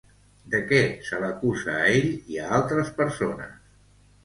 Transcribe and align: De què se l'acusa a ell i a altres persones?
De 0.53 0.61
què 0.71 0.79
se 1.09 1.19
l'acusa 1.25 1.77
a 1.83 1.85
ell 1.99 2.09
i 2.37 2.41
a 2.47 2.49
altres 2.61 2.93
persones? 3.03 3.57